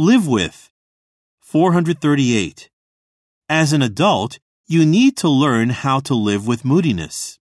[0.00, 0.70] Live with.
[1.40, 2.70] 438.
[3.48, 7.40] As an adult, you need to learn how to live with moodiness.